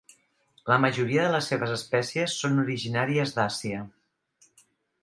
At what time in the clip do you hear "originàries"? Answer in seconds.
2.65-3.39